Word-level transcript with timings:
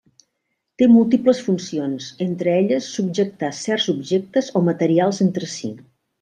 Té 0.81 0.85
múltiples 0.93 1.41
funcions, 1.49 2.07
entre 2.25 2.55
elles 2.61 2.87
subjectar 2.95 3.51
certs 3.59 3.87
objectes 3.95 4.51
o 4.61 4.65
materials 4.71 5.23
entre 5.29 5.53
si. 5.59 5.73